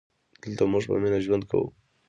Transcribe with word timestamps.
دلته 0.41 0.63
مونږ 0.71 0.83
په 0.89 0.95
مینه 1.01 1.19
ژوند 1.25 1.43
کوو 1.49 1.67